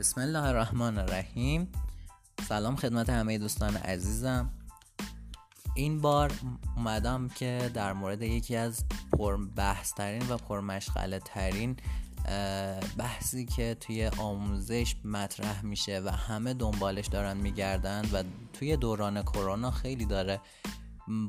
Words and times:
بسم 0.00 0.20
الله 0.20 0.42
الرحمن 0.42 0.98
الرحیم. 0.98 1.72
سلام 2.48 2.76
خدمت 2.76 3.10
همه 3.10 3.38
دوستان 3.38 3.76
عزیزم. 3.76 4.50
این 5.74 6.00
بار 6.00 6.32
اومدم 6.76 7.28
که 7.28 7.70
در 7.74 7.92
مورد 7.92 8.22
یکی 8.22 8.56
از 8.56 8.84
پر 9.12 9.38
ترین 9.96 10.28
و 10.28 10.36
پر 10.36 10.60
مشغله 10.60 11.18
ترین 11.18 11.76
بحثی 12.96 13.44
که 13.44 13.76
توی 13.80 14.06
آموزش 14.06 14.96
مطرح 15.04 15.64
میشه 15.64 16.00
و 16.00 16.10
همه 16.10 16.54
دنبالش 16.54 17.06
دارن 17.06 17.36
میگردن 17.36 18.04
و 18.12 18.22
توی 18.52 18.76
دوران 18.76 19.22
کرونا 19.22 19.70
خیلی 19.70 20.04
داره 20.04 20.40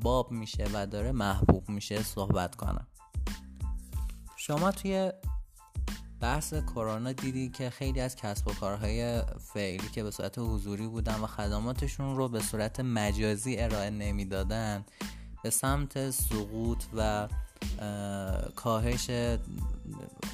باب 0.01 0.31
میشه 0.31 0.65
و 0.73 0.87
داره 0.87 1.11
محبوب 1.11 1.69
میشه 1.69 2.03
صحبت 2.03 2.55
کنم. 2.55 2.87
شما 4.35 4.71
توی 4.71 5.11
بحث 6.21 6.53
کرونا 6.53 7.11
دیدی 7.11 7.49
که 7.49 7.69
خیلی 7.69 7.99
از 8.01 8.15
کسب 8.15 8.47
و 8.47 8.53
کارهای 8.53 9.21
فعلی 9.53 9.89
که 9.89 10.03
به 10.03 10.11
صورت 10.11 10.39
حضوری 10.39 10.87
بودن 10.87 11.19
و 11.19 11.27
خدماتشون 11.27 12.15
رو 12.15 12.29
به 12.29 12.39
صورت 12.39 12.79
مجازی 12.79 13.57
ارائه 13.57 13.89
نمی‌دادن. 13.89 14.85
به 15.43 15.49
سمت 15.49 16.11
سقوط 16.11 16.83
و 16.95 17.27
کاهش 18.55 19.09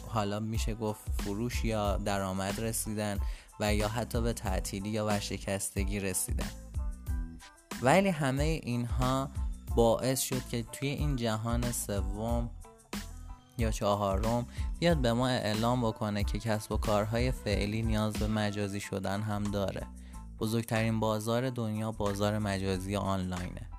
حالا 0.08 0.40
میشه 0.40 0.76
گفت 0.76 1.02
فروش 1.22 1.66
یا 1.66 1.98
درآمد 1.98 2.60
رسیدن 2.60 3.18
و 3.60 3.76
یا 3.76 3.88
حتی 3.88 4.22
به 4.22 4.34
تعطیلی 4.34 4.90
یا 4.90 5.06
ورشکستگی 5.06 6.00
رسیدن. 6.00 6.52
ولی 7.82 8.10
همه 8.10 8.44
اینها 8.44 9.30
باعث 9.76 10.22
شد 10.22 10.48
که 10.48 10.64
توی 10.64 10.88
این 10.88 11.16
جهان 11.16 11.72
سوم 11.72 12.50
یا 13.58 13.72
چهارم 13.72 14.46
بیاد 14.80 14.98
به 14.98 15.14
ما 15.14 15.28
اعلام 15.28 15.82
بکنه 15.82 16.24
که 16.24 16.40
کسب 16.40 16.72
و 16.72 16.78
کارهای 16.78 17.32
فعلی 17.32 17.82
نیاز 17.82 18.14
به 18.14 18.28
مجازی 18.28 18.80
شدن 18.80 19.22
هم 19.22 19.44
داره. 19.44 19.88
بزرگترین 20.40 21.00
بازار 21.00 21.50
دنیا 21.50 21.92
بازار 21.92 22.38
مجازی 22.38 22.96
آنلاینه. 22.96 23.70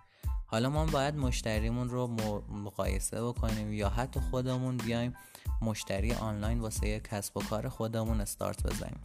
حالا 0.46 0.70
ما 0.70 0.86
باید 0.86 1.16
مشتریمون 1.16 1.88
رو 1.88 2.06
مقایسه 2.48 3.22
بکنیم 3.22 3.72
یا 3.72 3.88
حتی 3.88 4.20
خودمون 4.20 4.76
بیایم 4.76 5.14
مشتری 5.62 6.12
آنلاین 6.12 6.60
واسه 6.60 7.00
کسب 7.00 7.36
و 7.36 7.40
کار 7.40 7.68
خودمون 7.68 8.20
استارت 8.20 8.66
بزنیم. 8.66 9.00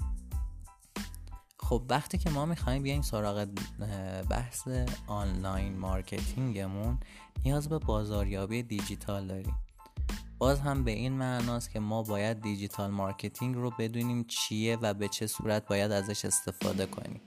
خب 1.59 1.83
وقتی 1.89 2.17
که 2.17 2.29
ما 2.29 2.45
می‌خوایم 2.45 2.83
بیایم 2.83 3.01
سراغ 3.01 3.47
بحث 4.29 4.67
online 5.07 5.79
marketing 5.79 6.69
مون 6.69 6.99
نیاز 7.45 7.69
به 7.69 7.79
بازاریابی 7.79 8.63
دیجیتال 8.63 9.27
داریم. 9.27 9.55
باز 10.43 10.59
هم 10.59 10.83
به 10.83 10.91
این 10.91 11.13
معناست 11.13 11.71
که 11.71 11.79
ما 11.79 12.03
باید 12.03 12.41
digital 12.41 12.91
marketing 12.91 13.55
رو 13.55 13.71
بدونیم 13.79 14.23
چیه 14.23 14.77
و 14.81 14.93
به 14.93 15.07
چه 15.07 15.27
صورت 15.27 15.67
باید 15.67 15.91
ازش 15.91 16.25
استفاده 16.25 16.85
کنیم. 16.85 17.21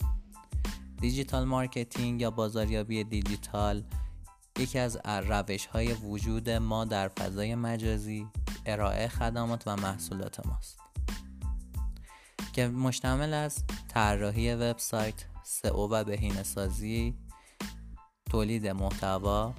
digital 1.01 1.45
marketing 1.45 2.21
یا 2.21 2.31
بازاریابی 2.31 3.05
دیجیتال 3.05 3.85
یکی 4.59 4.79
از 4.79 4.99
روش 5.07 5.67
های 5.67 5.93
وجود 5.93 6.51
ما 6.51 6.85
در 6.85 7.09
فضای 7.09 7.55
مجازی 7.55 8.27
ارائه 8.67 9.09
خدمات 9.09 9.63
و 9.67 9.77
محصولات 9.77 10.47
ماست. 10.47 10.79
که 12.53 12.69
مشتمل 12.69 13.35
از 13.35 13.65
طراحی 13.89 14.55
وبسایت، 14.55 15.25
سئو 15.45 15.89
و 15.89 16.05
بهینه 16.05 16.43
سازی، 16.43 17.15
تولید 18.31 18.67
محتوا، 18.67 19.55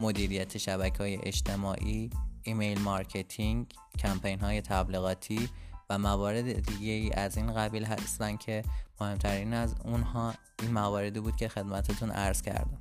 مدیریت 0.00 0.58
شبکه 0.58 0.98
های 0.98 1.18
اجتماعی، 1.22 2.10
email 2.42 2.80
marketing، 2.80 3.66
کمپین 3.98 4.40
های 4.40 4.60
تبلیغاتی 4.60 5.48
و 5.90 5.98
موارد 5.98 6.66
دیگه 6.66 6.92
ای 6.92 7.12
از 7.12 7.36
این 7.36 7.54
قبیل 7.54 7.84
هستن 7.84 8.36
که 8.36 8.62
مهمترین 9.00 9.54
از 9.54 9.74
اونها 9.84 10.34
این 10.62 10.72
مواردی 10.72 11.20
بود 11.20 11.36
که 11.36 11.48
خدمتتون 11.48 12.10
عرض 12.10 12.42
کردم. 12.42 12.78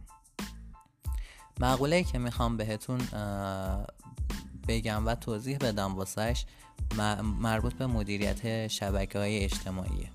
مقوله 1.59 1.95
ای 1.95 2.03
که 2.03 2.17
می‌خوام 2.17 2.57
بهتون 2.57 2.97
بگم 4.67 5.05
و 5.05 5.15
توضیح 5.15 5.57
بدم 5.57 5.95
واسهش 5.95 6.45
مربوط 7.23 7.73
به 7.73 7.87
مدیریت 7.87 8.67
شبکه 8.67 9.19
های 9.19 9.43
اجتماعی 9.43 10.09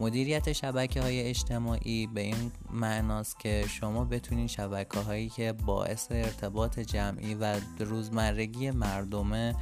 مدیریت 0.00 0.52
شبکه 0.52 1.02
های 1.02 1.22
اجتماعی 1.22 2.06
به 2.06 2.20
این 2.20 2.52
معناست 2.70 3.38
که 3.38 3.64
شما 3.68 4.04
بتونین 4.04 4.46
شبکه 4.46 5.00
هایی 5.00 5.28
که 5.28 5.52
باعث 5.52 6.06
ارتباط 6.10 6.78
جمعی 6.78 7.34
و 7.34 7.60
روزمرگی 7.78 8.70
مردمه 8.70 9.54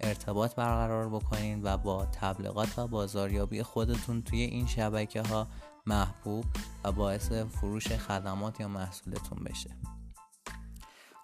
ارتباط 0.00 0.54
برقرار 0.54 1.08
بکنین 1.08 1.60
و 1.62 1.76
با 1.76 2.06
تبلیغات 2.06 2.78
و 2.78 2.86
بازاریابی 2.86 3.62
خودتون 3.62 4.22
توی 4.22 4.40
این 4.40 4.66
شبکه 4.66 5.22
ها 5.22 5.48
محبوب 5.86 6.44
و 6.84 6.92
باعث 6.92 7.32
فروش 7.32 7.88
خدمات 7.88 8.60
یا 8.60 8.68
محصولتون 8.68 9.38
بشه. 9.44 9.70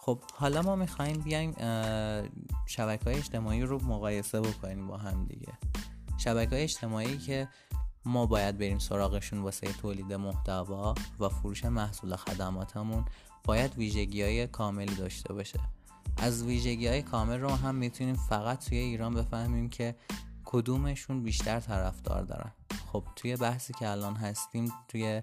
خب 0.00 0.18
حالا 0.34 0.62
ما 0.62 0.76
می‌خوایم 0.76 1.16
بیایم 1.16 1.52
شبکه 2.66 3.04
های 3.04 3.14
اجتماعی 3.14 3.62
رو 3.62 3.84
مقایسه 3.84 4.40
بکنیم 4.40 4.86
با 4.86 4.96
هم 4.96 5.24
دیگه. 5.24 5.52
شبکه 6.18 6.50
های 6.50 6.62
اجتماعی 6.62 7.18
که 7.18 7.48
ما 8.04 8.26
باید 8.26 8.58
بریم 8.58 8.78
سراغشون 8.78 9.38
واسه 9.38 9.72
تولید 9.72 10.12
محتوا 10.12 10.94
و 11.20 11.28
فروش 11.28 11.64
محصول 11.64 12.16
خدماتمون. 12.16 13.04
باید 13.44 13.78
ویژگی 13.78 14.22
های 14.22 14.46
کاملی 14.46 14.94
داشته 14.94 15.32
باشه. 15.32 15.60
از 16.16 16.44
ویژگی 16.44 16.86
های 16.86 17.02
کامل 17.02 17.40
رو 17.40 17.50
هم 17.50 17.74
می‌تونیم 17.74 18.14
فقط 18.14 18.64
توی 18.68 18.78
ایران 18.78 19.14
بفهمیم 19.14 19.68
که 19.68 19.96
کدومشون 20.44 21.22
بیشتر 21.22 21.60
طرفدار 21.60 22.22
دارن. 22.22 22.52
خب 22.92 23.04
توی 23.16 23.36
بحثی 23.36 23.72
که 23.72 23.88
الان 23.88 24.16
هستیم 24.16 24.72
توی 24.88 25.22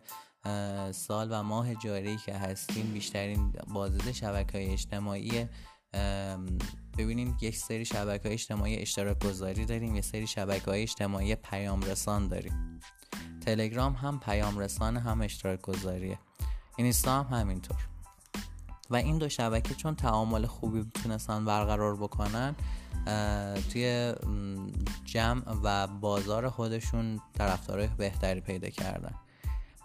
سال 0.91 1.27
و 1.31 1.43
ماه 1.43 1.75
جاری 1.75 2.17
که 2.17 2.33
هستیم 2.33 2.93
بیشترین 2.93 3.53
بازدید 3.73 4.11
شبکه 4.11 4.57
های 4.57 4.67
اجتماعی 4.67 5.47
ببینیم 6.97 7.37
یک 7.41 7.57
سری 7.57 7.85
شبکه 7.85 8.23
های 8.23 8.33
اجتماعی 8.33 8.75
اشتراک 8.75 9.25
گذاری 9.25 9.65
داریم 9.65 9.95
یه 9.95 10.01
سری 10.01 10.27
شبکه 10.27 10.65
های 10.65 10.81
اجتماعی 10.81 11.35
پیام 11.35 11.81
رسان 11.81 12.27
داریم. 12.27 12.79
تلگرام 13.45 13.93
هم 13.93 14.19
پیام 14.19 14.59
رسان 14.59 14.97
هم 14.97 15.21
اشتراک 15.21 15.61
گذاریه. 15.61 16.19
اینستا 16.77 17.23
هم 17.23 17.39
همینطور. 17.39 17.77
و 18.89 18.95
این 18.95 19.17
دو 19.17 19.29
شبکه 19.29 19.75
چون 19.75 19.95
تعامل 19.95 20.45
خوبی 20.45 20.85
تونستن 21.03 21.45
برقرار 21.45 21.95
بکنن 21.95 22.55
توی 23.71 24.13
جمع 25.05 25.43
و 25.63 25.87
بازار 25.87 26.49
خودشون 26.49 27.21
طرفدارای 27.37 27.87
بهتری 27.87 28.41
پیدا 28.41 28.69
کردن. 28.69 29.15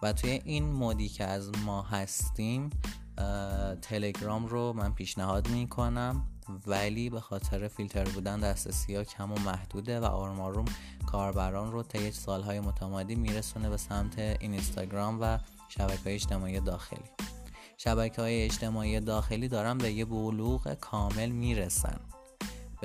و 0.02 0.12
توی 0.12 0.40
این 0.44 0.72
مودی 0.72 1.08
که 1.08 1.24
از 1.24 1.50
ما 1.64 1.82
هستیم 1.82 2.70
تلگرام 3.82 4.46
رو 4.46 4.72
من 4.72 4.92
پیشنهاد 4.92 5.48
می‌کنم 5.48 6.26
ولی 6.66 7.10
به 7.10 7.20
خاطر 7.20 7.68
فیلتر 7.68 8.04
بودن 8.04 8.40
دسترسی 8.40 8.96
ها 8.96 9.04
کم 9.04 9.32
و 9.32 9.38
محدوده 9.38 10.00
و 10.00 10.04
آروم 10.04 10.64
کاربران 11.06 11.72
رو 11.72 11.82
طی 11.82 12.10
سالهای 12.10 12.60
متمادی 12.60 13.14
میرسونه 13.14 13.70
به 13.70 13.76
سمت 13.76 14.18
اینستاگرام 14.18 15.18
و 15.20 15.38
شبکه 15.68 16.02
های 16.04 16.14
اجتماعی 16.14 16.60
داخلی. 16.60 17.04
شبکه 17.76 18.22
های 18.22 18.42
اجتماعی 18.42 19.00
داخلی 19.00 19.48
دارن 19.48 19.78
به 19.78 19.92
یه 19.92 20.04
بلوغ 20.04 20.74
کامل 20.74 21.28
می‌رسن. 21.28 22.00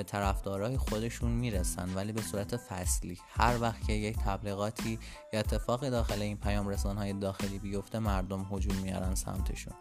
به 0.00 0.04
طرفدارای 0.04 0.76
خودشون 0.76 1.30
می‌رسن 1.30 1.94
ولی 1.94 2.12
به 2.12 2.22
صورت 2.22 2.56
فصلی. 2.56 3.18
هر 3.28 3.60
وقت 3.60 3.86
که 3.86 3.92
یک 3.92 4.16
تبلیغاتی 4.16 4.98
یا 5.32 5.40
اتفاق 5.40 5.88
داخل 5.88 6.22
این 6.22 6.36
پیام 6.36 6.72
های 6.72 7.12
داخلی 7.12 7.58
بیفته 7.58 7.98
مردم 7.98 8.46
هجوم 8.52 8.76
میارن 8.76 9.14
سمتشون. 9.14 9.74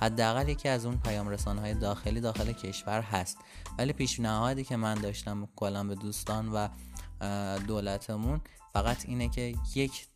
حداقل 0.00 0.48
یکی 0.48 0.68
از 0.68 0.86
اون 0.86 0.98
پیام 0.98 1.34
های 1.58 1.74
داخلی 1.74 2.20
داخل 2.20 2.52
کشور 2.52 3.00
هست. 3.00 3.38
ولی 3.78 3.92
پیشنهادی 3.92 4.64
که 4.64 4.76
من 4.76 4.94
داشتم 4.94 5.48
کلا 5.56 5.84
به 5.84 5.94
دوستان 5.94 6.52
و 6.52 6.68
دولتمون 7.66 8.40
فقط 8.72 9.04
اینه 9.08 9.28
که 9.28 9.54
یک 9.74 10.06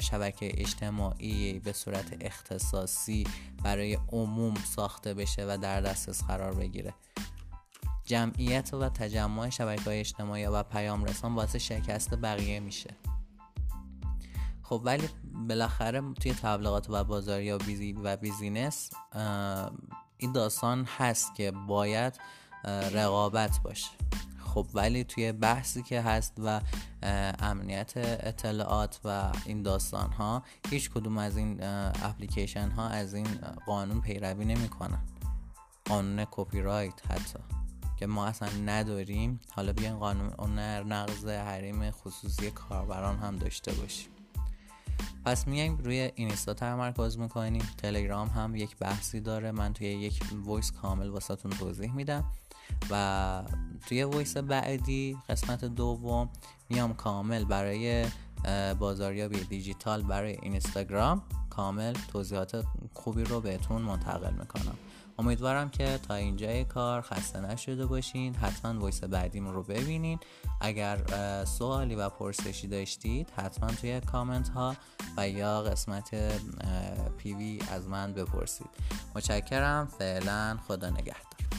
شبکه 0.00 0.60
اجتماعی 0.60 1.58
به 1.58 1.72
صورت 1.72 2.16
اختصاصی 2.20 3.24
برای 3.64 3.98
عموم 4.12 4.54
ساخته 4.54 5.14
بشه 5.14 5.46
و 5.48 5.58
در 5.62 5.80
دسترس 5.80 6.24
قرار 6.24 6.54
بگیره. 6.54 6.94
جمعیت 8.10 8.74
و 8.74 8.88
تجمع 8.88 9.50
شبکه 9.50 9.82
های 9.82 10.00
اجتماعی 10.00 10.46
و 10.46 10.62
پیام 10.62 11.04
رسان 11.04 11.34
باعث 11.34 11.56
شکست 11.56 12.14
بقیه 12.14 12.60
میشه. 12.60 12.94
خب 14.62 14.80
ولی 14.84 15.08
بالاخره 15.48 16.14
توی 16.14 16.34
تبلیغات 16.34 16.90
و 16.90 17.04
بازاریابی 17.04 17.92
و 17.92 18.16
business 18.16 18.90
این 20.18 20.32
داستان 20.32 20.88
هست 20.98 21.34
که 21.34 21.50
باید 21.50 22.20
رقابت 22.92 23.60
باشه. 23.64 23.90
خب 24.44 24.66
ولی 24.74 25.04
توی 25.04 25.32
بحثی 25.32 25.82
که 25.82 26.00
هست 26.00 26.34
و 26.44 26.60
امنیت 27.38 27.92
اطلاعات 27.96 29.00
و 29.04 29.32
این 29.46 29.62
داستان 29.62 30.12
ها 30.12 30.42
هیچ 30.70 30.90
کدوم 30.90 31.18
از 31.18 31.36
این 31.36 31.58
اپلیکیشن 32.02 32.70
ها 32.70 32.88
از 32.88 33.14
این 33.14 33.28
قانون 33.66 34.00
پیروی 34.00 34.44
نمی‌کنن. 34.44 35.02
قانون 35.84 36.26
کپی 36.30 36.60
رایت 36.60 37.10
حتی. 37.10 37.59
که 38.00 38.06
ما 38.06 38.26
اصلا 38.26 38.48
نداریم. 38.66 39.40
حالا 39.50 39.72
بیاین 39.72 39.98
قانون 39.98 40.58
نقض 40.92 41.26
حریم 41.26 41.90
خصوصی 41.90 42.50
کاربران 42.50 43.18
هم 43.18 43.36
داشته 43.36 43.72
باشیم. 43.72 44.08
پس 45.24 45.46
میایم 45.46 45.78
روی 45.78 46.10
اینستا 46.14 46.54
تمرکز 46.54 47.18
می‌کنیم. 47.18 47.62
تلگرام 47.78 48.28
هم 48.28 48.56
یک 48.56 48.76
بحثی 48.76 49.20
داره. 49.20 49.52
من 49.52 49.72
توی 49.72 49.86
یک 49.86 50.22
voice 50.44 50.72
کامل 50.72 51.08
واسهتون 51.08 51.50
توضیح 51.50 51.92
میدم. 51.92 52.24
و 52.90 53.42
توی 53.86 54.04
voice 54.04 54.36
بعدی 54.36 55.18
قسمت 55.28 55.64
دوم 55.64 56.28
میام 56.68 56.94
کامل 56.94 57.44
برای 57.44 58.06
بازاریابی 58.78 59.40
دیجیتال 59.40 60.02
برای 60.02 60.38
اینستاگرام. 60.42 61.22
کامل 61.50 61.92
توضیحات 61.92 62.64
خوبی 62.94 63.24
رو 63.24 63.40
بهتون 63.40 63.82
منتقل 63.82 64.32
می‌کنم. 64.32 64.74
امیدوارم 65.20 65.68
که 65.68 65.98
تا 66.08 66.14
اینجای 66.14 66.64
کار 66.64 67.00
خسته 67.00 67.40
نشده 67.40 67.86
باشین. 67.86 68.34
حتما 68.34 68.80
voice 68.80 69.04
بعدیم 69.04 69.48
رو 69.48 69.62
ببینین. 69.62 70.18
اگر 70.60 70.98
سوالی 71.44 71.94
و 71.94 72.08
پرسشی 72.08 72.68
داشتید 72.68 73.30
حتما 73.36 73.70
توی 73.70 74.00
کامنت 74.00 74.48
ها 74.48 74.76
و 75.16 75.28
یا 75.28 75.62
قسمت 75.62 76.10
پیوی 77.18 77.58
از 77.70 77.88
من 77.88 78.12
بپرسید. 78.12 78.70
متشکرم. 79.14 79.88
فعلا 79.98 80.58
خدا 80.68 80.90
نگهدار. 80.90 81.49